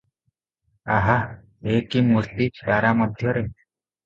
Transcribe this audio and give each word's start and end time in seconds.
ଆହା! 0.95 1.17
ଏ 1.75 1.83
କି 1.91 2.01
ମୂର୍ତ୍ତି 2.09 2.49
ତାରା 2.63 2.97
ମଧ୍ୟରେ? 3.05 3.47